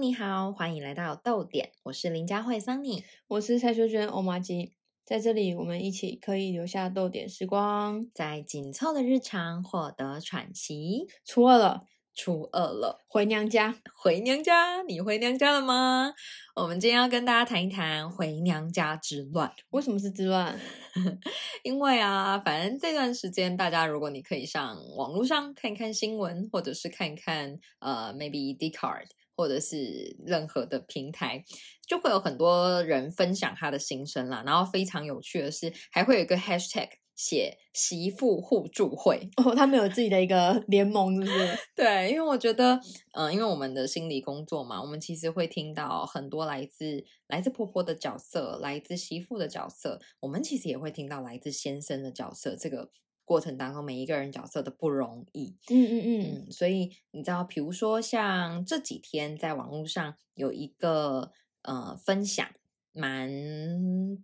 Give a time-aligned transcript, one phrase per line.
[0.00, 4.72] 你好，欢迎来到豆点，我是林佳慧桑尼，我是蔡秀娟欧玛吉，
[5.04, 11.08] 在这里我们一起可以留下豆点时光，在紧凑的日常获得喘息。
[11.24, 11.82] 初二了，
[12.14, 16.14] 初二了，回娘家，回娘家，你回娘家了吗？
[16.54, 19.52] 我们今天要跟大家谈一谈回娘家之乱。
[19.70, 20.56] 为什么是之乱？
[21.64, 31.44] 因为啊，反正这段时间，大家如果你可以上网络上看一看新闻，或者是看一看呃，maybe d c a r d 或者是任何的平台，
[31.86, 34.42] 就会有很多人分享他的心声啦。
[34.44, 41.58] 然后非常有趣的是，还会有一个 hashtag 写媳妇互助会哦，他们有自己的一个联盟，是不是？
[41.76, 42.80] 对，因为我觉得，
[43.12, 52.56] 嗯，因为我们的心理工作嘛，我们其实会听到很多来自来自婆婆的角色，来自媳妇的角色，我们其实也会听到来自先生的角色。
[52.56, 52.90] 这个。
[53.28, 61.30] 过程当中，每一个人角色的不容易，嗯嗯嗯，所以你知道，比如说像这几天在网络上有一个
[61.60, 62.48] 呃分享，
[62.92, 63.30] 蛮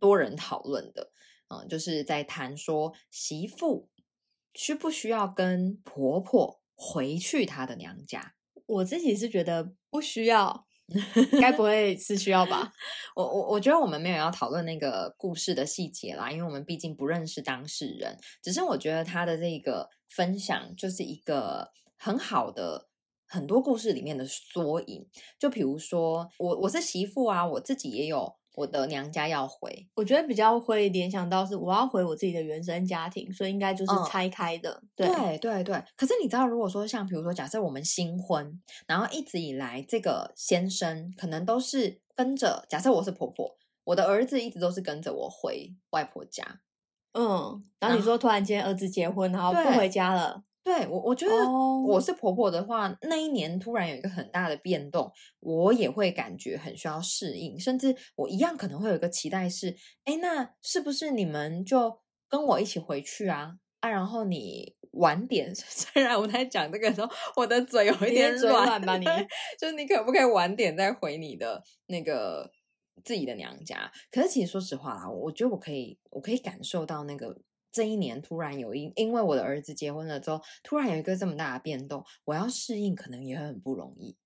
[0.01, 1.13] 多人讨论的，
[1.49, 3.91] 嗯，就是在谈说媳妇
[4.55, 8.35] 需不需要跟婆婆回去她的娘家？
[8.65, 10.67] 我自己是觉得不需要。
[11.41, 12.73] 该不 会是需要吧？
[13.17, 18.19] 我我我觉得我们没有要讨论那个故事的细节啦，因为我们毕竟不认识当事人。
[18.43, 22.89] 只是我觉得他的这个分享就是一个很好的
[23.27, 25.07] 很多故事里面的缩影。
[25.39, 28.37] 就比如说，我我是媳妇啊，我自己也有。
[28.55, 34.83] 我的娘家要回，我觉得比较会联想到是我要回我自己的原生家庭，所以应该就是拆开的。
[34.95, 35.83] 对对对。
[35.97, 46.61] 可是你知道，如果说像比如说，假设我们新婚，然后一直以来这个先生可能都是跟着，假设我是婆婆，我的儿子一直都是跟着我回外婆家。
[47.13, 50.45] 嗯，然后你说突然间儿子结婚，然后不回家了。
[50.65, 51.35] 对我，我觉得
[51.87, 63.57] 我是婆婆的话，那一年突然有一个很大的变动，我也会感觉很需要适应，甚至我一样可能会有一个期待是，哎，那是不是你们就跟我一起回去啊？
[63.81, 69.05] 啊，然后你晚点， 虽然我在讲这个时候，我的嘴有一点软吧， 你
[69.61, 72.51] 就是你可不可以晚点再回你的那个
[73.05, 73.93] 自己的娘家？
[74.11, 77.37] 可是其实说实话啦，我觉得我可以，我可以感受到那个。
[77.75, 84.17] 这一年突然有因，因为我的儿子结婚了之后，突然有一个这么大的变动，我要适应可能也很不容易。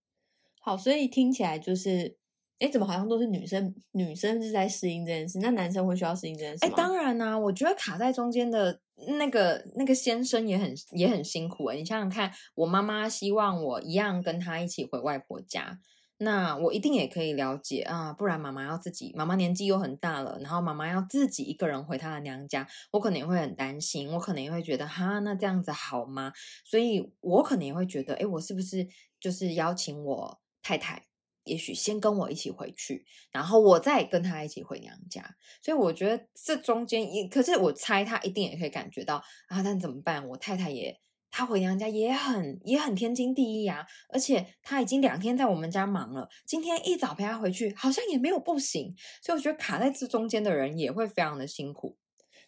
[0.61, 2.19] 好，所以听起来就是，
[2.59, 6.71] 哎，怎么好像都是女生，女生是在适应这件事，那男生会需要适应这件事吗？
[6.71, 8.79] 哎，当然啊，我觉得卡在中间的
[9.19, 15.81] 那个那个先生也很也很辛苦哎，你想想看，我妈妈希望我一样跟他一起回外婆家。
[16.21, 26.33] 那我一定也可以了解啊，不然妈妈要自己，妈妈年纪又很大了，然后妈妈要自己一个人回她的娘家，我可能也会很担心，我可能也会觉得哈，那这样子好吗？
[26.65, 28.89] 所以我可能也会觉得，哎，我是不是
[29.21, 31.07] 就是邀请我太太，
[31.45, 35.37] 也许先跟我一起回去，然后我再跟她一起回娘家。
[35.63, 40.29] 所以我觉得这中间一，可是我猜她一定也可以感觉到啊，但怎么办？
[40.31, 41.01] 我太太也。
[41.31, 48.95] 他回娘家也很也很天经地义啊，而且他已经两天在我们家忙了，今天一早陪他回去，好像也没有不行。
[49.23, 51.97] 所以我觉得卡在这中间的人也会非常的辛苦。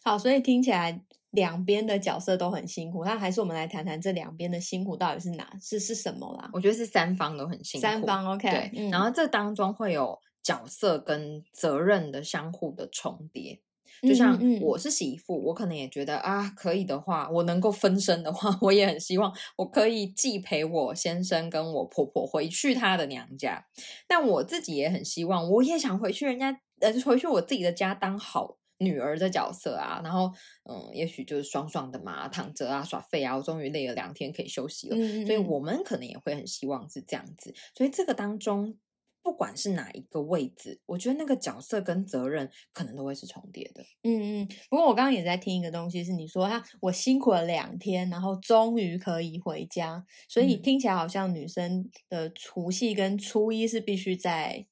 [0.03, 6.49] 好，所以听起来两边的角色都很辛苦，那还是我们来谈谈这两边的辛苦到底是哪是是什么啦？
[6.51, 8.49] 我觉得是三方都很辛苦，三方 OK。
[8.49, 13.61] 对，然后这当中会有角色跟责任的相互的重叠。
[14.01, 23.63] 就像我是媳妇，我可能也觉得啊，可以的话，我能够分身的话，我也很希望我可以既陪我先生跟我婆婆回去他的娘家，
[24.07, 30.01] 但我自己也很希望，我也想回去人家呃，回去我自己的家当好女儿的角色啊。
[30.03, 30.31] 然后
[30.67, 34.95] 嗯，也许就是爽爽的嘛，躺着啊，耍废啊，我终于累了两天可以休息了。
[35.27, 37.53] 所以我们可能也会很希望是这样子。
[37.77, 38.77] 所以这个当中。
[39.23, 43.83] 不管是哪一个位置，我觉得那个角色跟责任可能都会是重叠的。
[44.03, 44.47] 嗯嗯。
[44.69, 54.65] 不过我刚刚也在听一个东西，是你说他我辛苦了两天，然后终于可以回家，所以听起来好像女生的除夕跟初一是必须在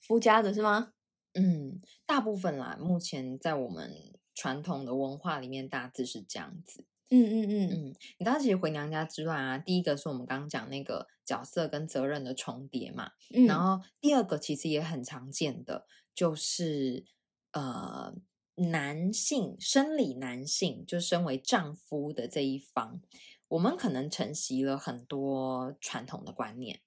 [0.00, 0.92] 夫家的是吗？
[1.32, 3.92] 嗯，大部分啦，目前在我们
[4.34, 6.84] 传统的文化里面，大致是这样子。
[7.14, 7.70] 嗯嗯嗯。
[7.70, 13.12] 嗯，你知道其实回娘家之外啊，第一个是我们刚刚讲那个角色跟责任的重叠嘛，
[13.46, 17.04] 然后第二个其实也很常见的，就是
[17.52, 18.14] 呃
[18.56, 23.00] 男性生理男性就身为丈夫的这一方，
[23.48, 26.80] 我们可能承袭了很多传统的观念，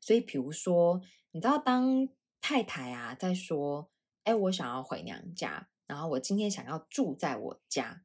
[0.00, 2.08] 所以比如说你知道当
[2.40, 3.90] 太太啊在说，
[4.24, 8.02] 哎我想要回娘家，然后我今天想要住在我家。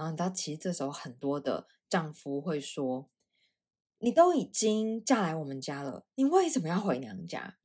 [0.00, 3.10] 然后你知道，其实这时候很多的丈夫会说
[4.00, 7.58] ：“你都已经嫁来我们家了，你为什么要回娘家？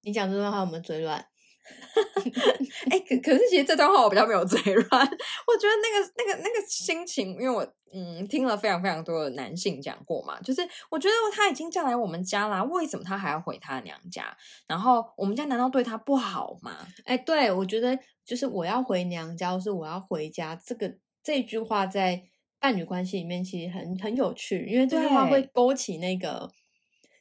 [0.00, 1.28] 你讲这段话，我们嘴软。
[2.90, 14.34] 哎，可可是其实这段话我比较没有嘴软，我觉得那个那个那个心情，因为我嗯听了非常非常多的男性讲过嘛，就是我觉得他已经嫁来我们家啦，为什么他还要回他娘家？
[14.66, 16.88] 然后我们家难道对他不好吗？
[17.04, 20.96] 哎，对我觉得就是我要回娘家，或是我要回家，这个
[21.28, 22.22] 这句话在
[22.58, 26.50] 伴侣关系里面其实很很有趣，因为这句话会勾起那个。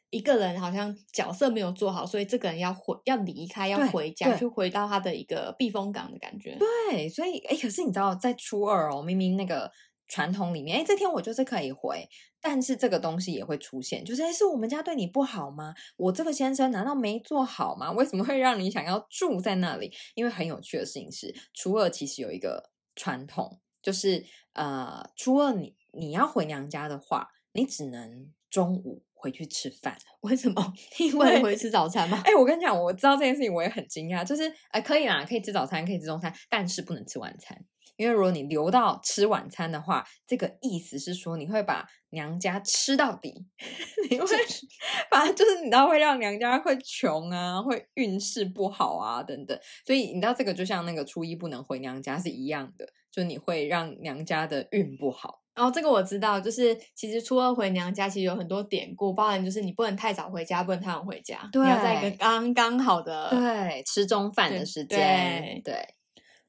[0.09, 6.57] 一个人好像角色没有做好，所以这个人要回要离开，要回家，去回到他的一个避风港的感觉。
[6.57, 9.69] 对，所以哎，可是你知道，在初二哦，明明那个
[10.07, 12.07] 传统里面，哎，这天我就是可以回，
[12.39, 15.73] 但是这个东西也会出现，就是哎，是我们家对你不好吗？
[15.97, 17.91] 我这个先生难道没做好吗？
[17.91, 19.91] 为什么会让你想要住在那里？
[20.15, 29.03] 因为很有趣的事情是，初二其实有一个传统，就是呃，初二你你要回娘家的话，你只能中午。
[29.19, 29.97] 回去吃饭？
[30.21, 30.73] 为什么？
[30.99, 32.21] 因为回去吃早餐吗？
[32.23, 34.23] 哎，我跟你讲，我知道这件事情，我也很惊讶。
[34.23, 37.57] 就是，哎，可以啦，可以吃早餐，可以吃中餐，但是不能吃晚餐。
[37.97, 43.45] 因为如果你留到吃晚餐的话，这个意思是说你会把娘家吃到底，
[44.09, 44.27] 你会
[45.11, 49.59] 把就是你知道会让娘家会穷啊，会运势不好啊等等。
[49.85, 55.41] 所以你知道这个就像那个初一不能回娘家是一样的，就你会让娘家的运不好。
[55.55, 65.59] 然后这个我知道，就是其实初二回娘家其实有很多典故，包含就是你不能太早回家，不能太晚回家，你要在一个刚刚好的对吃中饭的时间。
[65.63, 65.73] 对，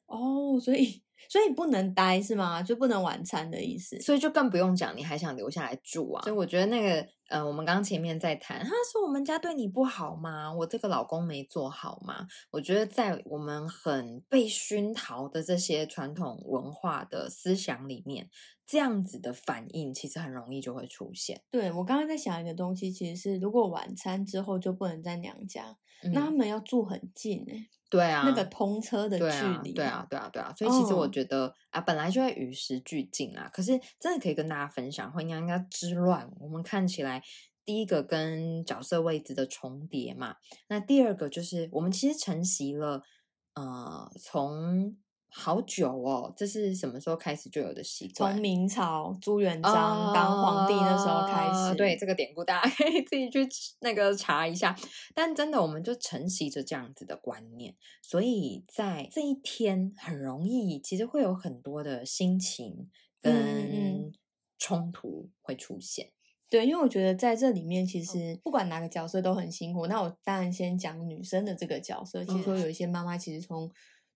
[0.04, 2.62] 哦，所以所以不能待是吗？
[2.62, 4.00] 就不能晚餐的意思？
[4.00, 6.22] 所以就更不用讲，你还想留下来住啊？
[6.22, 7.06] 所以我觉得那个。
[7.28, 10.50] 呃，我们刚前面在谈，他说我们家对你不好吗？
[10.50, 12.26] 我这个老公没做好吗？
[12.50, 18.30] 我觉得在我们很被熏陶的这些传统文化的思想里面，
[18.66, 21.42] 这样子的反应其实很容易就会出现。
[21.50, 25.76] 对我刚刚在想一个东西，其实是如果晚餐之后就不能在娘家，
[26.14, 27.68] 那他们要住很近哎。
[27.88, 33.50] 对啊，那个通车的距离，对啊，对啊，对啊，所以其实我觉得啊，本来就会与时俱进啊。
[33.52, 37.22] 可是真的可以跟大家分享，婚姻应该之乱，我们看起来
[37.64, 40.36] 第一个跟角色位置的重叠嘛，
[40.68, 43.02] 那第二个就是我们其实承袭了，
[43.54, 44.96] 呃，从。
[45.30, 48.32] 好久哦，这是什么时候开始就有的习惯？
[48.32, 51.74] 从明朝朱元璋当皇帝那时候开始。
[51.76, 53.46] 对这个典故，大家 可以自己去
[53.80, 54.74] 那个查一下。
[55.14, 62.90] 但真的，我们就承袭着这样子的观念，所以在这一天很容易，其实会有很多的心情
[63.20, 64.10] 跟
[64.58, 66.10] 冲突会出现。
[66.50, 69.86] 对，因为我觉得在这里面，其实不管哪个角色都很辛苦。
[69.86, 72.24] 那我当然先讲女生的这个角色。
[72.24, 73.70] 其实说有一些妈妈，其实从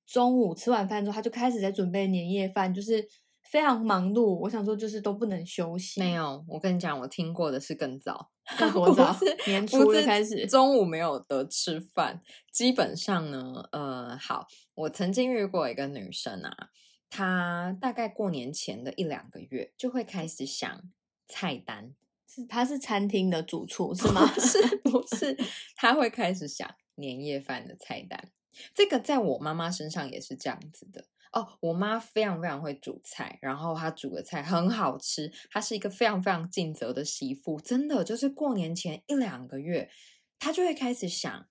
[0.06, 3.06] 中午吃完饭之后，他就开始在准备年夜饭，就是
[3.42, 4.34] 非常忙碌。
[4.40, 6.00] 我想说，就是都不能休息。
[6.00, 8.30] 没有，我跟你讲，我听过的是更早，
[8.72, 9.16] 多早？
[9.46, 12.20] 年初就开始，中午没有得吃饭。
[12.52, 16.68] 基本上呢，呃，好，我曾经遇过一个女生啊，
[17.08, 20.82] 她大概过年前的一两个月就会开始想
[21.28, 21.94] 菜单。
[22.26, 24.26] 是，她是餐厅的主厨是吗？
[24.38, 25.36] 是不是？
[25.76, 28.30] 她会开始想年夜饭的菜单。
[28.74, 31.58] 这个在我妈妈身上也是这样子的哦。
[31.60, 35.32] 我妈非常非常会煮菜，然后她煮的菜很好吃。
[35.50, 39.90] 她是一个非常非常尽责的媳妇，真的就是过年前一两个月，
[40.38, 41.46] 她就会开始想，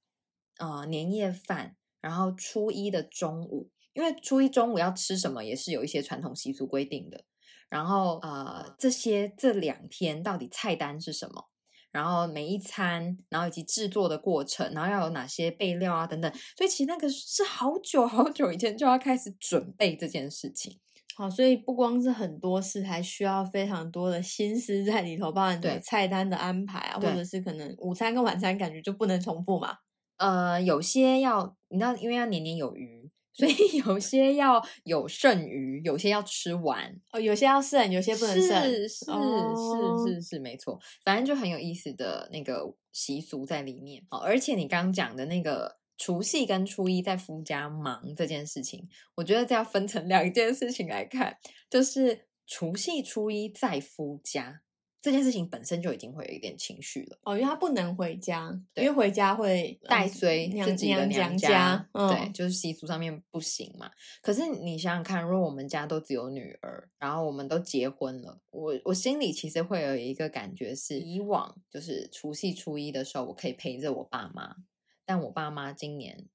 [0.57, 7.25] 呃，年夜饭，然后初一的中午，因为初一中午要吃什么也是有一些传统习俗规定的。
[7.69, 11.50] 然后呃，这些这两天到底菜单是什么？
[11.91, 20.79] 然后每一餐，然后以及制作的过程，然后要有哪些备料啊等等，所以其实那个是好久好久以前就要开始准备这件事情。
[21.15, 29.75] 好，所以不光是很多事，还需要非常多的心思在里头，包含对菜单的安排啊，或者是可能午餐跟晚餐感觉就不能重复嘛。
[30.17, 33.00] 呃，有些要你知道，因为要年年有余。
[33.33, 44.17] 所以 有些要有剩余，有些要吃完哦，有些要剩，有些不能剩，是是是是是没错，反正就很有意思的那个习俗在里面哦。
[44.17, 51.37] 而且你刚讲的那个除夕跟初一在夫家忙这件事情，我觉得这要分成两件事情来看，
[51.69, 54.61] 就是除夕初一在夫家。
[55.01, 57.17] 这件事情本身就已经会有一点情绪了。
[57.23, 63.89] 哦，因为他不能回家，因为回家会带随自己的娘家，对，就是习俗上面不行嘛。
[64.21, 74.57] 可是你想想看，如果我们家都只有女儿，然后我们都结婚了，我我心里其实会有一个感觉是，以往就是除夕初一的时候，我可以陪着我爸妈，
[75.03, 76.27] 但我爸妈今年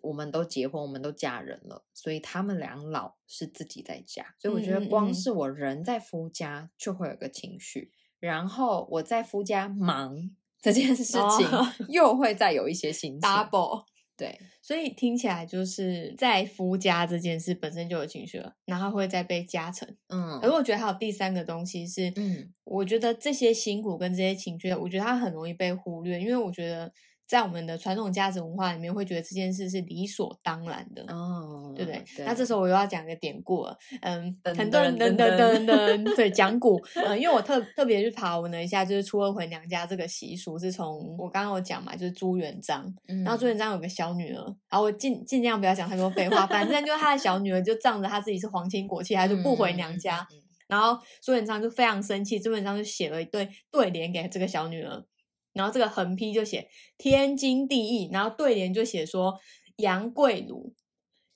[0.00, 7.90] 我们都结婚，我们都嫁人了，所以他们两老是自己在家，所以我觉得光是我人在夫家就会有个情绪。
[8.22, 13.20] 然后我在夫家忙这件事情， 哦又会再有一些心情。
[13.20, 13.84] double。
[14.14, 19.88] 对，所以听起来就是在夫家这件事本身就有情绪了，然后会再被加成。
[20.10, 26.92] 嗯而我觉得还有第三个东西是，嗯我觉得这些辛苦跟这些情绪，我觉得它很容易被忽略，因为我觉得
[27.26, 31.02] 在我们的传统价值文化里面，会觉得这件事是理所当然的。
[31.08, 32.04] 哦，对不对？
[32.24, 50.26] 那这时候我又要讲个典故了，嗯，很多人噔噔噔噔噔噔，对，讲古，嗯，因为我特特别去爬文了一下，就是初二回娘家这个习俗是从我刚刚有讲嘛，就是朱元璋，嗯，然后朱元璋有个小女儿，然后我尽尽量不要讲太多废话，反正就是他的小女儿就仗着他自己是皇亲国戚，他就不回娘家，
[50.68, 55.04] 然后朱元璋就非常生气，朱元璋就写了一对对联给这个小女儿，
[55.52, 56.68] 然后这个横批就写
[56.98, 59.38] 天经地义，然后对联就写说
[59.76, 60.74] 杨贵乳，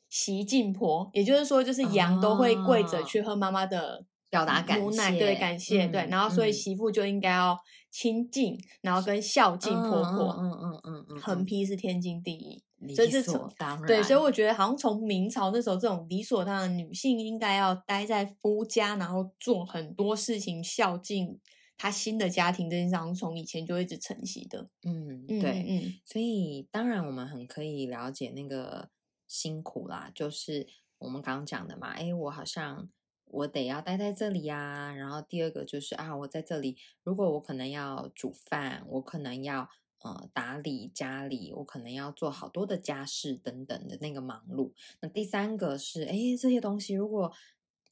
[0.09, 4.05] 习敬婆，也就是说就是羊都会跪着哦去喝妈妈的。
[4.29, 7.57] 表达感母奶谢对感谢、对，嗯然后所以嗯媳妇就应该要
[7.93, 10.37] 亲近，然后跟孝敬婆婆。
[10.39, 12.93] 嗯嗯嗯嗯，横批是天经地义，理
[13.23, 21.39] 所当然，对，所以我觉得好像从明朝那时候，这种理所当然，女性应该要待在夫家，然后做很多事情，孝敬
[21.77, 24.69] 她新的家庭这件事，从以前就一直承袭的。
[24.83, 28.91] 嗯嗯，对，所以当然我们很可以了解那个
[29.27, 30.67] 辛苦啦，就是
[30.99, 32.89] 我们刚刚讲的嘛，哎，我好像
[33.27, 39.69] 我得要待在这里呀、然后第二个就是啊，我在这里，如果我可能要煮饭，我可能要
[39.99, 44.73] 呃打理家里，我可能要做好多的家事等等的那个忙碌。
[45.01, 47.33] 那第三个是，哎，这些东西如果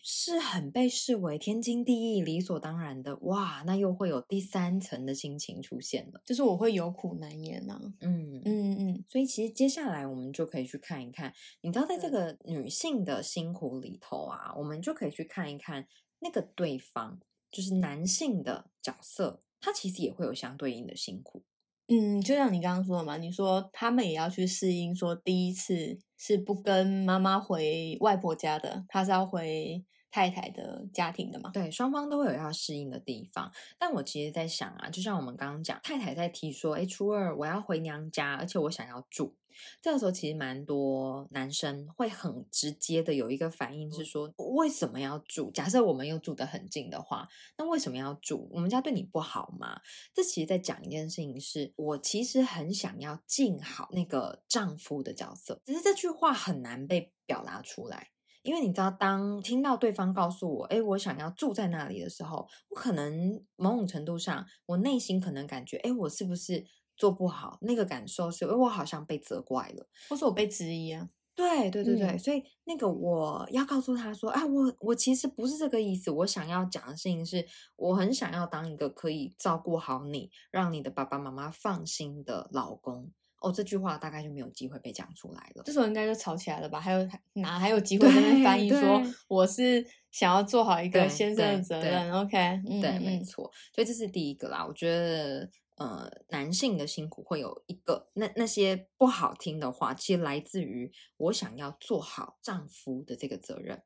[0.06, 6.20] 是很被视为天经地义、理所当然的，哇，那又会有第三层的心情出现了。
[6.26, 11.32] 就是我会有苦难言呐、嗯嗯嗯所以其实接下来我们就可以去看一看，
[11.62, 15.86] 你知道，在这嗯个女性的辛苦里头啊，我们就可以去看一看
[16.18, 17.18] 那个对方，
[17.50, 21.42] 就是男性的角色，他其实也会有相对应的辛苦。
[21.88, 29.84] 嗯，就像你刚刚说的嘛，你说他们也要去适应，说第一次是不跟妈妈回外婆家的，他是要回
[30.14, 31.50] 太太的家庭的嘛。
[31.50, 33.50] 对，双方都会有要适应的地方。
[33.80, 39.34] 但我其实在想啊，就像我们刚刚讲，太太在提说，哎，初二我要回娘家，而且我想要住。
[39.82, 45.50] 这个时候其实蛮多男生会很直接的有一个反应是说，为什么要住？
[45.50, 47.26] 假设我们又住得很近的话，
[47.58, 48.48] 那为什么要住？
[48.52, 49.80] 我们家对你不好吗？
[50.14, 58.10] 这其实在讲一件事情是，我其实很想要尽好那个丈夫的角色，只是这句话很难被表达出来。
[58.44, 67.58] 因为你知道，当听到对方告诉我，哎，我想要住在那里的时候，我可能某种程度上，我内心可能感觉，哎，我是不是做不好？
[67.62, 69.88] 那个感受是，哎，我好像被责怪了。
[70.10, 77.46] 或是我被质疑啊，对对对对，嗯所以那个我要告诉他说，啊，我我其实不是这个意思，我想要讲的事情是，
[77.76, 83.10] 我很想要当一个可以照顾好你，让你的爸爸妈妈放心的老公。
[83.44, 85.62] 哦，这句话大概就没有机会被讲出来了。
[85.64, 86.80] 这时候应该就吵起来了吧？
[86.80, 94.64] 还有哪还有机会在那边翻译对说我是想要做好一个先生的责任？OK，嗯对，没错，所以这是第一个啦。
[94.66, 103.82] 我觉得，呃，男性的辛苦会有一个那那些不好听的话，其实来自于我想要做好丈夫的这个责任。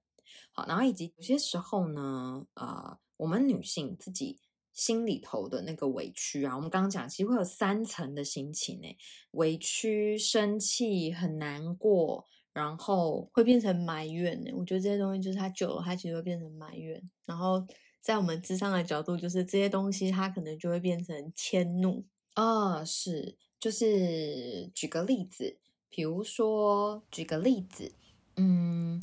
[0.53, 4.39] 好，然后以及有些时候呢，呃，我们女性自己
[4.79, 8.97] 心里头的那个委屈啊，我们刚刚讲，其实会有三层的心情诶，
[9.33, 14.53] 委屈、生气、很难过，然后会变成埋怨呢。
[14.55, 17.03] 我觉得这些东西就是它久了，它其实会变成埋怨。
[17.27, 17.67] 然后
[18.01, 22.05] 在我们智商的角度，就是这些东西它可能就会变成迁怒。
[22.35, 25.59] 啊，是，就是举个例子，
[25.89, 27.91] 比如说举个例子，
[28.37, 29.03] 嗯，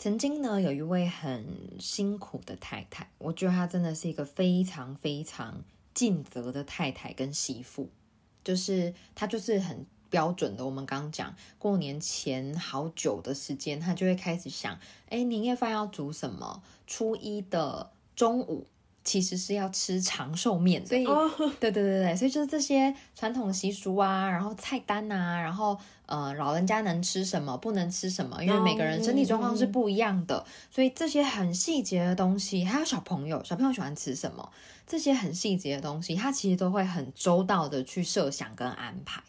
[0.00, 1.44] 曾经呢有一位很
[1.78, 7.86] 辛苦的太太，我觉得她真的是一个非常非常尽责的太太跟媳妇，
[8.42, 10.64] 就是她就是很标准的。
[10.64, 14.78] 我们刚刚讲过年前好久的时间，她就会开始想，
[15.10, 16.62] 哎，年夜饭要煮什么？
[16.86, 18.66] 初一的中午。
[19.02, 21.28] 其实是要吃长寿面的，所以哦，
[21.58, 25.76] 对对对对，所以就是这些传统习俗啊，然后菜单啊，然后
[26.10, 34.50] 呃老人家能吃什么，不能吃什么，因为每个人身体状况是不一样的，所以这些很细节的东西，还有小朋友，小朋友喜欢吃什么，
[34.86, 39.22] 这些很细节的东西，他其实都会很周到的去设想跟安排。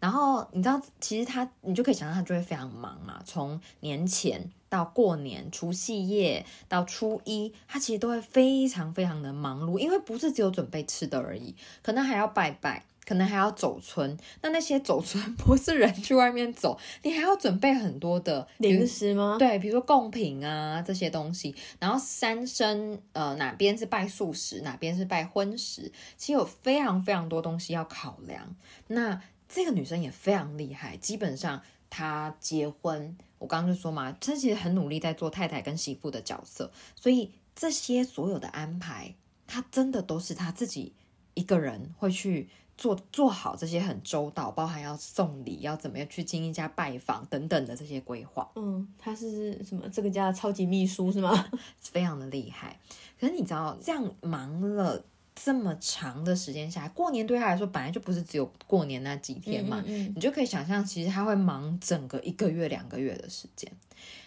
[0.00, 14.18] 然后你知道，其实他你就可以想象他就会非常忙嘛，从年前到过年、除夕夜到初一，他其实都会非常非常的忙碌，因为不是只有准备吃的而已，可能还要拜拜，可能还要走村。
[14.42, 19.36] 那那些走村 不是人去外面走，你还要准备很多的零食吗？
[19.38, 21.54] 对，比如说贡品啊这些东西。
[21.78, 28.54] 然后三生呃哪边是拜素食，哪边是拜荤食，其实有非常非常多东西要考量。
[28.88, 39.14] 那这个女生也非常厉害，基本上她结婚，我刚刚就说嘛，她其实很努力在做太太跟媳妇的角色，所以这些所有的安排，
[39.46, 40.92] 她真的都是她自己
[41.32, 48.50] 一个人会去做做好这些很周到，包含要送礼，要怎么样去经一家拜访等等的这些规划。
[48.54, 51.50] 嗯，他是什么这个家的超级秘书是吗？
[51.78, 52.78] 非常的厉害。
[53.20, 55.04] 可是你知道，这样忙了。
[55.40, 63.70] 这么长的时间下来，过年对他来说本来就不是只有过年那几天嘛，你就可以想象，其实他会忙整个一个月、两个月的时间。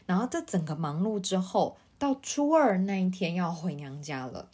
[0.05, 4.48] 然后这整个忙碌之后，到初二那一天要回娘家了，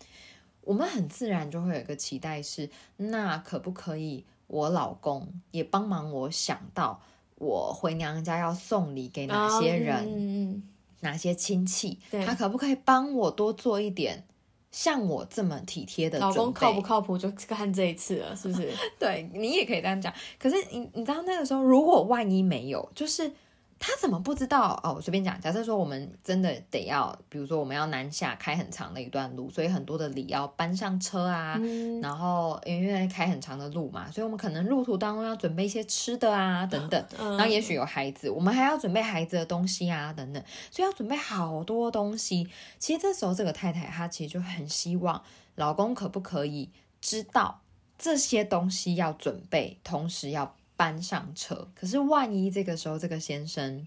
[0.67, 7.01] 我们很自然就会有一个期待是：那可不可以我老公也帮忙我想到
[7.36, 10.62] 我回娘家要送礼给哪些人，
[11.00, 14.25] 哪些亲戚，他可不可以帮我多做一点？
[14.69, 18.69] 像我这么体贴的老公靠不靠谱，就看这一次了，是不是？
[19.00, 20.13] 对你也可以这样讲。
[20.38, 23.31] 可是你你知道那个时候，如果万一没有，就是。
[23.79, 24.93] 他怎么不知道哦？
[24.96, 31.60] 我随便讲，假设说我们真的得要，比如说我们要南下开很长的一段路，所以很多的礼要搬上车啊。
[32.01, 37.05] 然后因为开很长的路嘛，所以我们可能路途当中要准备一些吃的啊，等等。
[37.17, 40.43] 然后也许有孩子，我们还要准备孩子的东西啊，等等。
[40.72, 42.50] 所以要准备好多东西。
[42.79, 45.22] 其实这时候这个太太她其实就很希望
[45.55, 47.62] 老公可不可以知道
[47.98, 50.55] 这些东西要准备，同时要。
[50.77, 53.86] 搬上车，可是万一这个时候这个先生，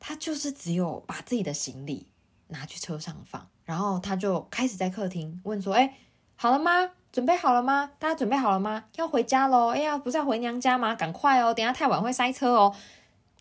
[0.00, 2.06] 他就是只有把自己的行李
[2.46, 5.98] 拿去车上放，然后他就开始在客厅问说：“哎，
[6.36, 6.92] 好了吗？
[7.10, 7.90] 准备好了吗？
[7.98, 8.84] 大家准备好了吗？
[8.96, 9.70] 要回家喽！
[9.70, 10.94] 哎呀，不是要回娘家吗？
[10.94, 12.74] 赶快哦，等下太晚会塞车哦。”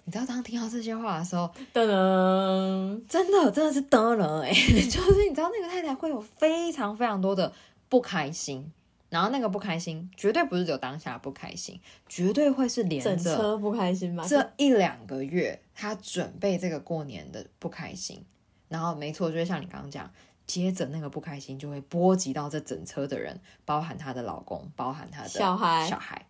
[0.05, 4.49] 你知道当听到这些话的时候，噔噔，真的真的是噔噔哎，
[4.89, 7.51] 就是你知道那个太太会有非常非常多的
[7.89, 8.71] 不开心。
[9.09, 14.27] 然后那个不开心，绝对不是只有当下不开心，绝对会是连着车不开心吧？
[14.27, 18.23] 这一两个月，他准备这个过年的不开心，
[18.67, 20.11] 然后没错，就是像你刚刚讲，
[20.45, 26.26] 接着那个不开心就会波及到这整车的人，包含她的老公，包含她的小孩，小孩。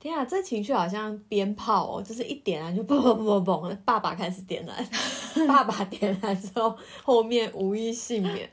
[0.00, 4.88] 天啊，这情绪好像鞭炮哦，就是一点燃就 嘣嘣嘣嘣，爸爸开始点燃，
[5.48, 8.48] 爸爸点燃之后，后面无一幸免。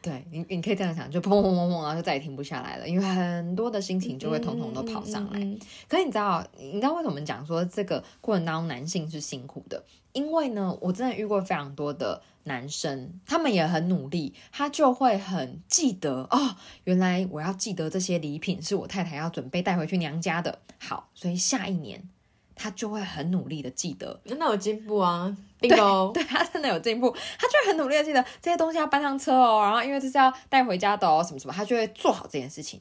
[0.00, 5.40] 对你，你可以这样想，就砰砰砰砰，然后就再也停不下来了，因为很多的心情就会统统都跑上来。
[5.86, 9.84] 可是你知道，你知道为什么讲说这个过程当中男性是辛苦的？
[10.12, 20.60] 因为呢，我真的遇过非常多的男生，他们也很努力，他就会很记得哦，原来我要记得这些礼品是我太太要准备带回去娘家的。
[20.78, 22.08] 好，所以下一年
[22.54, 25.36] 他就会很努力的记得，真的有进步啊！
[25.58, 25.68] 对，
[26.14, 32.80] 对他真的有进步，他就会很努力的记得这些东西要搬上车哦，然后因为这是要带回家的哦，什么什么，他就会做好这件事情。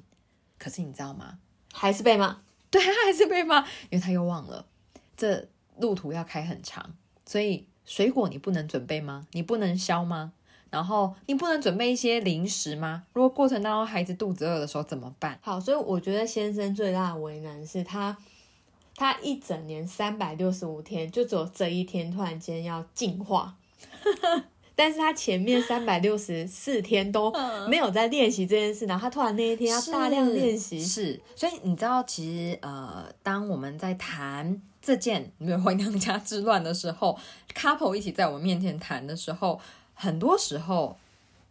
[0.57, 1.39] 可是你知道吗？
[1.73, 4.65] 还是被骂，对他还是被骂，因为他又忘了
[5.17, 5.49] 这
[5.79, 6.95] 路途要开很长。
[7.25, 9.27] 所以水果你不能准备吗？
[9.31, 10.33] 你不能削吗？
[10.71, 13.03] 然后你不能准备一些零食吗？
[13.13, 15.39] 如果过程当中孩子肚子饿的时候怎么办？
[15.41, 18.17] 好，所以我觉得先生最大的为难是他，
[18.95, 23.55] 他一整年三百六十五天就只有这一天突然间要进化，
[24.75, 27.31] 但是他前面三百六十四天都
[27.69, 34.61] 没有在练习这件事，然后他突然那一天要大量练习，是，所以你知道其实呃，当我们在谈。
[34.85, 37.17] 这件没有回娘家之乱的时候
[37.55, 39.59] ，couple 一起在我面前谈的时候，
[39.95, 40.95] 很多时候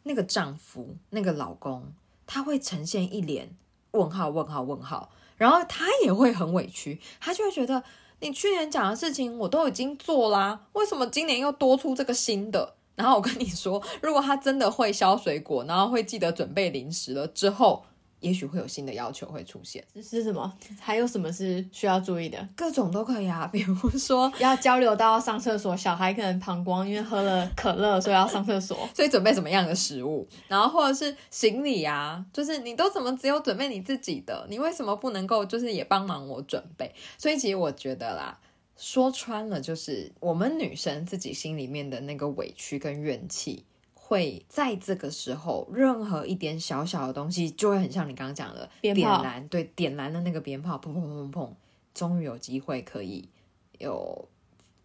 [0.04, 1.92] 那个丈夫、那个老公，
[2.28, 3.50] 他会呈现一脸
[3.90, 7.82] 问号、问号、问号，然后他也会很委屈，他就会觉得
[8.20, 12.74] 你去年讲的事情我都已经做啦，为什么今年又多出这个新的？
[12.94, 17.84] 然后我跟你说，如果他真的会削水果，然后会记得准备零食了之后。
[18.24, 20.50] 也许会有新的要求会出现，是什么？
[20.80, 22.48] 还有什么是需要注意的？
[22.56, 30.26] 各种都可以啊， 比如说 要交流到上厕所，小孩可能膀胱因为喝了可乐，所以要上厕所， 所以准备什么样的食物？
[30.48, 34.46] 然后或者是行李啊，就是你都怎么只有准备你自己的？
[34.48, 36.90] 你为什么不能够就是也帮忙我准备？
[37.18, 38.38] 所以其实我觉得啦，
[38.78, 43.64] 说穿了就是我们女生自己心里面的那个委屈跟怨气。
[44.06, 51.48] 会在这个时候，任何一点小小的东西，就会很像你刚刚讲的点燃，对，点燃的那个鞭炮，砰砰砰砰砰，
[51.94, 53.26] 终于有机会可以
[53.78, 54.28] 有，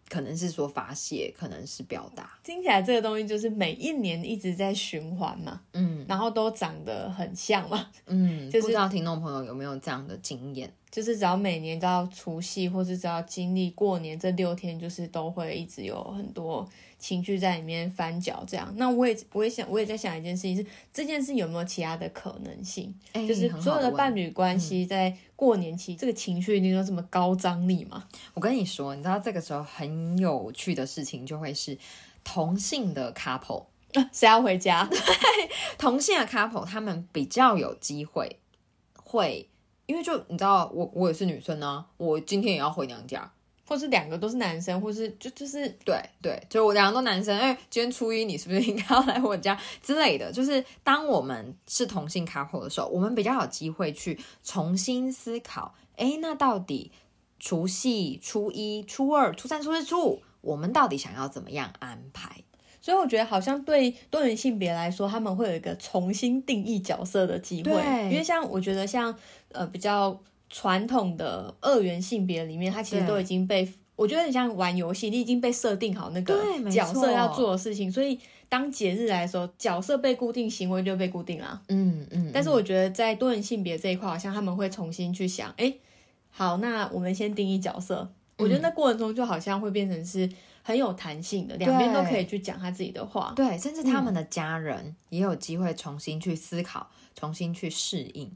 [0.08, 2.40] 可能是说发泄，可能是表达。
[2.46, 10.74] 听起来这个东西就是每一年一直在循环嘛，嗯，然后都长得很像嘛，嗯， 就是不知道听众朋友有没有这样的经验？
[10.90, 16.68] 就是只要每年都要除夕，或是只要经历过年这六天，就是都会一直有很多
[17.00, 18.44] 情绪在里面翻搅。
[18.48, 22.94] 这样，那我也我也想，我也在想一件事情是，这件事有没有其他的可能性？
[23.14, 28.04] 就是所有的伴侣关系在过年期，这个情绪一定都这么高张力吗？
[28.36, 31.78] 我跟你说，你知道这个时候很有趣的事情就会是
[32.24, 33.66] 同性的 couple，
[34.14, 34.86] 谁要回家？
[34.86, 35.00] 对，
[35.80, 38.38] 同性的 couple 他们比较有机会
[39.02, 39.48] 会。
[39.86, 43.32] 因为就你知道，我我也是女生呢，我今天也要回娘家，
[43.70, 50.32] 或是两个都是男生，或是就就是对对，就我两个都男生，哎，今天初一你是不是应该要来我家之类的？
[50.32, 56.92] 就是当我们是同性 couple 的时候，我们比较有机会去重新思考，哎，那到底
[57.40, 62.44] 除夕、初一、初二、初三、初四、初五，我们到底想要怎么样安排？
[62.82, 67.74] 所以我觉得好像对多元性别来说，他们会有一个重新定义角色的机会。
[68.10, 69.14] 因为像我觉得像
[69.52, 76.36] 呃比较传统的二元性别里面，它其实都已经被我觉得很像玩游戏，你已经被设定好那个
[76.70, 77.92] 角色要做的事情。
[77.92, 81.62] 所以当节日来的时候，角色被固定，行为就被固定了。
[81.68, 82.32] 嗯嗯。
[82.34, 85.74] 但是我觉得在多元性别这一块，好像他们会重新去想，哎，
[86.30, 88.12] 好，那我们先定义角色。
[88.38, 90.30] 我觉得那过程中就好像会变成是。
[90.62, 98.32] 很有弹性的，两边都可以去讲他自己的话，对，甚至他们的家人也有机会重新去思考，重新去适应。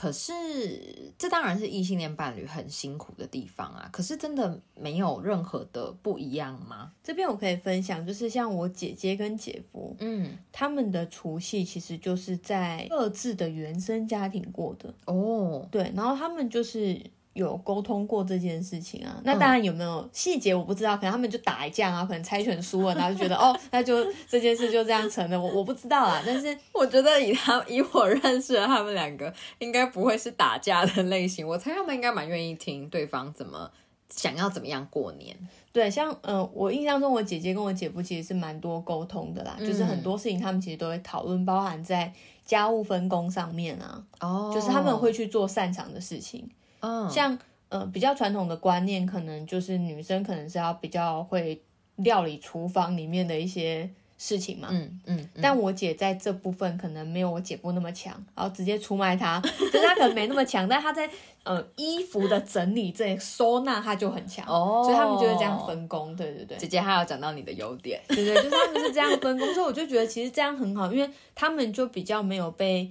[0.00, 3.86] 可是，这当然是异性恋伴侣很辛苦的地方啊。
[3.92, 6.90] 可是，真的没有任何的不一样吗？
[7.04, 15.68] 这边我可以分享，就是像我姐姐跟姐夫，嗯，他们的除夕其实就是在各自的原生家庭过的哦。
[15.70, 16.98] 对，然后他们就是。
[17.34, 19.20] 有沟通过这件事情啊？
[19.24, 25.40] 那当然有没有细节我不知道，可能他们就打一架啊，可能猜拳输了，然后就觉得 哦，那就这件事就这样成了。
[25.40, 31.46] 我我不知道啊，但是 我觉得以他 以我认识的他们两个，应该不会是打架的类型。
[31.46, 33.70] 我猜他们应该蛮愿意听对方怎么
[34.10, 35.36] 想要怎么样过年。
[35.72, 42.12] 对，像嗯，我印象中我姐姐跟我姐夫其实是蛮多沟通的啦，就是很多事情他们其实都会讨论，包含在
[42.44, 46.50] 家务分工上面啊，哦，就是他们会去做擅长的事情。
[46.80, 47.38] 嗯，像
[47.68, 51.60] 呃比较传统的观念，可能就是女生可能是要比较会
[51.96, 53.88] 料理厨房里面的一些
[54.18, 54.68] 事情嘛。
[54.70, 55.28] 嗯嗯。
[55.40, 59.40] 但我姐在这部分可能没有我姐夫那么强，然后直接出卖她。
[59.72, 61.08] 就是她可能没那么强，但她在
[61.44, 64.44] 呃衣服的整理这收纳，她就很强。
[64.46, 64.82] 哦。
[64.84, 66.56] 所以他们就是这样分工，对对对。
[66.58, 72.90] 姐姐还要讲到你的优点，对对，就是他们是这样分工，所以我就觉得其实这样很好，因为他们就比较没有被。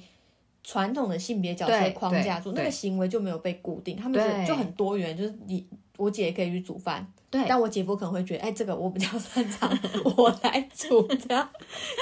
[0.69, 9.69] 传统的性别角色框架住，那个行为就没有被固定，他们就就很多元，就是你我姐可以去煮饭，对，但我姐夫可能会觉得，哎，这个我比较擅长，
[10.17, 11.49] 我来煮，这样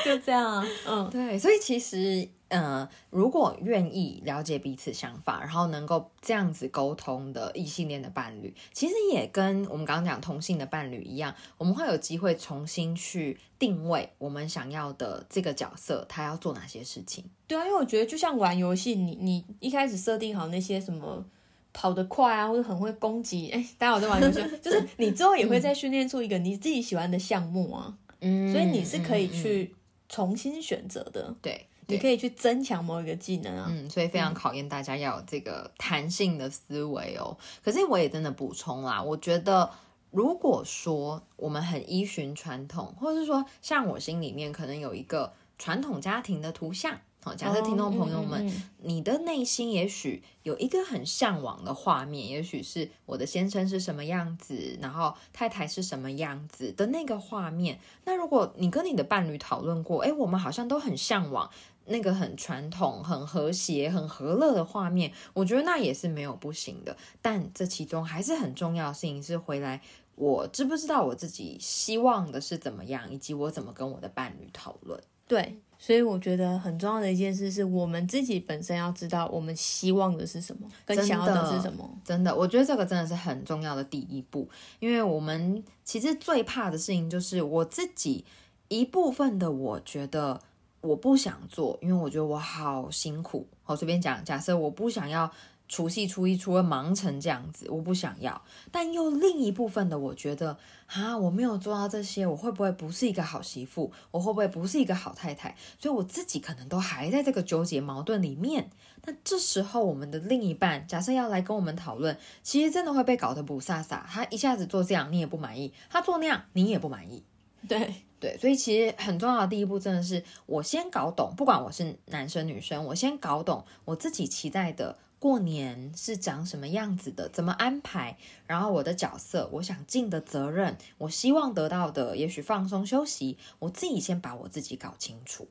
[0.06, 2.30] 就这样，嗯，对，所以其实。
[2.50, 17.26] 嗯，如果愿意了解彼此想法，然后能够这样子沟通的异性恋的伴侣，其实也跟我们刚刚讲同性的伴侣一样，我们会有机会重新去定位我们想要的这个角色，他要做哪些事情。
[17.48, 21.26] 对啊，因为我觉得就像玩游戏，你你一开始设定好那些什么
[21.74, 29.76] 跑得快啊，或者很会攻击，哎，大家有在玩游戏， 就是你之后也会再训练出一个你自己喜欢的项目啊，嗯，所以你是可以去
[30.10, 31.68] 重新选择的，对。
[31.90, 37.38] 你可以去增强某一个技能啊，嗯，所以非常考验大家要有这个弹性的思维哦。
[37.64, 39.72] 可是我也真的补充啦，我觉得
[40.12, 47.00] 如果说我们很依循传统，或者是说像我心里面可能有一个传统家庭的图像。
[47.36, 48.50] 假设听众朋友们，
[48.84, 57.80] 你的内心也许有一个很向往的画面，也许是我的先生是什么样子，然后太太是什么样子的那个画面。
[58.06, 61.50] 那如果你跟你的伴侣讨论过，哎，我们好像都很向往
[61.88, 66.96] 那个很传统、很和谐、很和乐的画面，我觉得那也是没有不行的。
[67.22, 69.82] 但这其中还是很重要的事情是回来，
[70.16, 75.04] 我知不知道我自己希望的是怎么样，以及我怎么跟我的伴侣讨论。
[75.28, 75.60] 对。
[75.80, 81.90] 所以我觉得很重要的一件事是我们自己本身要知道我们希望的是什么，跟想要的是什么。
[82.04, 88.26] 真的，我觉得这个真的是很重要的第一步，因为我们其实最怕的事情就是我自己
[88.68, 90.40] 一部分的，我觉得
[90.82, 93.48] 我不想做，因为我觉得我好辛苦。
[93.66, 95.32] 我随便讲，假设我不想要。
[95.68, 98.42] 除夕、初一、初二忙成这样子，我不想要。
[98.72, 103.92] 但又另一部分的，我觉得啊，我没有做到这些，我会不会不是一个好媳妇？
[104.12, 105.56] 我会不会不是一个好太太？
[105.78, 108.70] 所以我自己可能都还在这个纠结矛盾里面。
[109.04, 114.02] 那这时候，我们的另一半假设要来跟我们讨论，其实真的会被搞得不飒飒。
[114.06, 117.24] 他一下子做这样，你也不满意；他做那样，你也不满意。
[117.68, 124.98] 对对，所以其实很重要的第一步，真的是我先搞懂，不管我是男生女生，我先搞懂我自己期待的。
[125.20, 135.48] 过年是长什么样子的，怎么安排，然后我的角色，我想尽的责任，我希望得到的，也许放松休息，我自己先把我自己搞清楚。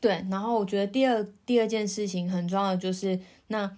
[0.00, 3.76] 对，然后我觉得第二第二件事情很重要的就是，那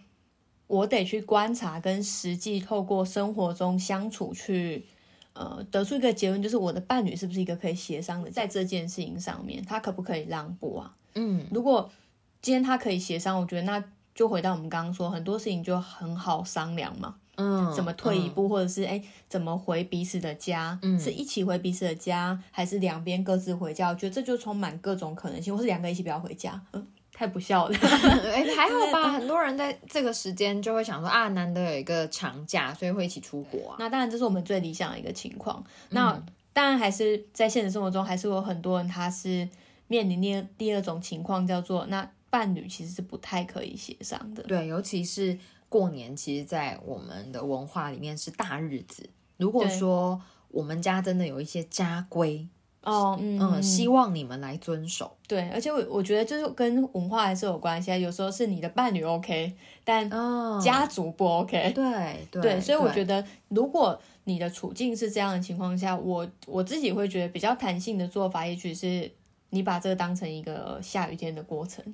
[0.68, 4.86] 我得去观察跟实际透过生活中相处去，
[5.32, 10.96] 呃，得出一个结论，就是我的伴侣是不是一个可以协商的，在这件事情上面，他可不可以让步啊？
[11.16, 11.90] 嗯，如果
[12.40, 17.16] 今天他可以协商，我觉得那就回到我们刚刚说，很多事情就很好商量嘛。
[17.36, 23.88] 嗯，怎么退一步，或者是哎怎么回彼此的家，嗯是一起回彼此的家，还是两边各自回家？
[23.88, 27.78] 我觉得这就充满各种可能性，或是两个一起不要回家，嗯，太不孝了。
[27.80, 28.32] 嗯？
[28.32, 29.10] 哎，还好吧。
[29.10, 33.76] 很多人在这个时间就会想说啊，难得有一个长假，所以会一起出国啊。
[33.78, 35.64] 那当然，这是我们最理想的一个情况。
[35.88, 36.22] 那
[36.52, 39.48] 当然还是在现实生活中，还是有很多人他是
[39.88, 44.42] 面临第二第二种情况，叫做那伴侣其实是不太可以协商的。
[44.44, 49.06] 对，尤其是过年，其实，在我们的文化里面是大日子。
[49.36, 50.18] 如果对说
[50.48, 52.48] 我们家真的有一些家规，
[52.84, 55.14] 哦，嗯嗯，希望你们来遵守。
[55.28, 57.96] 对，而且我我觉得就是跟文化还是有关系啊。
[57.98, 61.72] 有时候是你的伴侣 OK，但哦，家族不 OK。
[61.74, 69.10] 对对对，所以我觉得，得，如果你的处境是这样的情况下，我我自己会觉得比较弹性的做法，也许是
[69.54, 71.84] 你把这个当成一个下雨天的过程，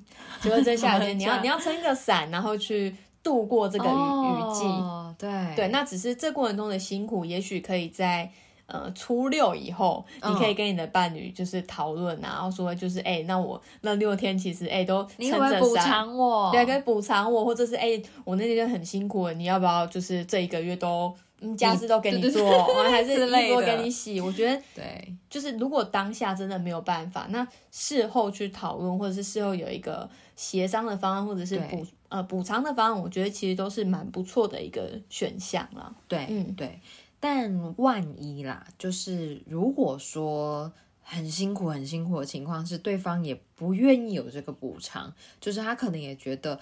[0.41, 4.65] 就是这下雨天 你要你要撑一个伞，然后去度过这个雨、雨季。
[4.65, 8.31] 哦，对对，那只是这过程中的辛苦，也许可以在
[8.67, 15.89] 呃初六以后，你可以跟你的伴侣就是讨论啊，然后说就是哎、那我那六天其实哎、都你可不可以补撑着伞。
[15.89, 16.49] 偿我？
[16.51, 24.19] 对，可以补偿我，或者是哎、我那天就很辛苦了，你要不要就是这一个月都嗯家事都给你做，然后还是衣服都给你洗？
[24.19, 35.95] 我觉得对就是如果当下真的没有办法，那事后去讨论，或者是事后有一个协商的方案，或者是对补呃补偿的方案，我觉得其实都是蛮不错的一个选项了。
[36.07, 36.79] 对，嗯对。
[37.21, 40.71] 但万一啦，就是如果说
[41.01, 46.57] 很辛苦、很辛苦的情况是，对方也不愿意有这个补偿，就是他可能也觉得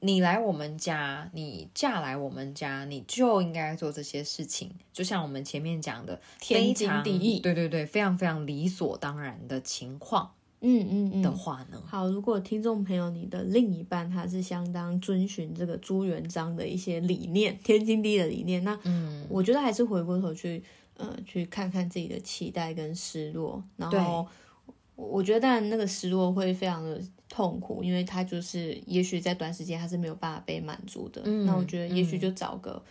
[0.00, 10.30] 你来我们家，你嫁来我们家，你就应该做这些事情，就像我们前面讲的，天经地义对对对，非常非常理所当然的情况
[10.60, 11.36] 嗯嗯嗯的嗯。
[11.36, 20.62] 话呢，好，如果听众朋友你的另一半他是相当遵循这个朱元璋的一些理念，天经地义的理念，那嗯，我觉得还是回过头去，
[20.96, 24.26] 呃，去看看自己的期待跟失落，然对后
[24.98, 31.22] 我我觉得当然那个失落会非常的痛苦，因为他就是也许在短时间他是没有办法被满足的。
[31.24, 32.82] 嗯那我觉得也许就找个、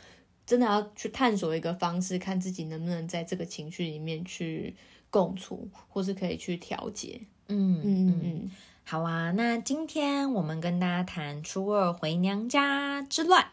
[0.45, 4.73] 真的要去探索一个方式，看自己能不能在这个情绪里面去
[5.09, 7.19] 共处，或是可以去调节。
[7.49, 8.51] 嗯嗯嗯嗯，
[8.85, 13.47] 好啊，那今天我们跟大家谈初二回娘家之乱。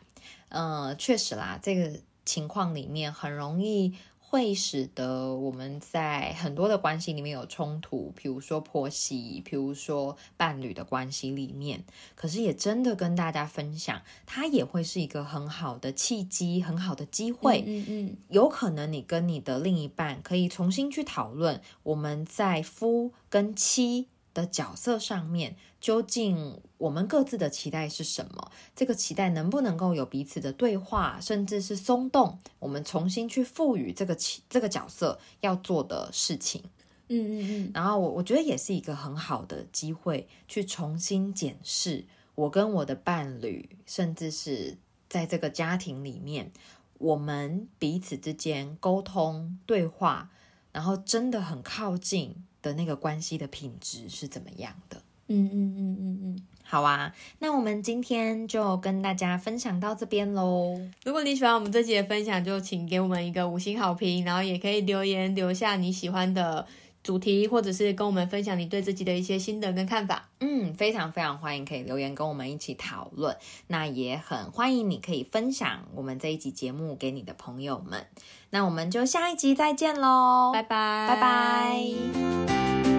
[0.51, 3.95] 呃，确实啦，这个情况里面很容易
[4.35, 11.85] 会使得我们在很多的关系里面有冲突，比如说婆媳，比如说伴侣的关系里面。
[12.17, 17.63] 可是也真的跟大家分享，它也会是一个很好的契机，很好的机会。
[17.65, 28.51] 嗯嗯有可能你跟你的另一半可以重新去讨论，我们在夫跟妻的角色上面，究竟我们各自的期待是什么？
[28.77, 32.39] 这个期待能不能够有彼此的对话，甚至是松动？
[32.59, 36.63] 我们重新去赋予这个期这个角色要做的事情。
[37.09, 46.51] 嗯嗯嗯然后我我觉得也是一个很好的机会，去重新检视我跟我的伴侣，甚至是在这个家庭里面，
[46.99, 50.31] 我们彼此之间沟通对话，
[50.73, 55.01] 然后真的很靠近的那个关系的品质是怎么样的。
[55.29, 56.43] 嗯嗯嗯嗯嗯。
[56.67, 60.81] 好啊，那我们今天就跟大家分享到这边喽。
[61.05, 66.67] 如果你喜欢我们这期的分享，就请给我们一个五星好评，然后也可以留言留下你喜欢的
[67.05, 70.29] 主题，或者是跟我们分享你对自己的一些心得跟看法。
[70.41, 73.37] 嗯，非常非常欢迎可以留言跟我们一起讨论。
[73.69, 78.07] 那也很欢迎你可以分享我们这一集节目给你的朋友们。
[78.51, 82.94] 那我们就下一集再见喽，拜拜，拜拜